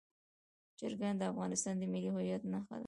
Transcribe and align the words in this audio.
چرګان 0.79 1.15
د 1.17 1.23
افغانستان 1.31 1.73
د 1.79 1.83
ملي 1.93 2.09
هویت 2.13 2.43
نښه 2.51 2.75
ده. 2.77 2.79